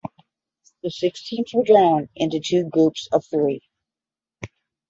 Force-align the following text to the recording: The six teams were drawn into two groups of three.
The 0.81 0.89
six 0.89 1.29
teams 1.29 1.53
were 1.53 1.61
drawn 1.63 2.09
into 2.15 2.39
two 2.39 2.63
groups 2.67 3.07
of 3.11 3.23
three. 3.23 3.61